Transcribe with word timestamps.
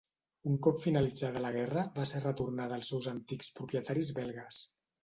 Un 0.51 0.55
cop 0.67 0.79
finalitzada 0.85 1.43
la 1.45 1.51
guerra 1.57 1.83
va 1.99 2.07
ser 2.13 2.25
retornada 2.27 2.79
als 2.81 2.93
seus 2.95 3.13
antics 3.17 3.55
propietaris 3.61 4.15
belgues. 4.25 4.69